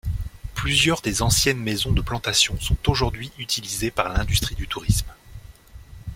[0.55, 5.13] Plusieurs des anciennes maisons de plantations sont aujourd’hui utilisée par l’industrie du tourisme.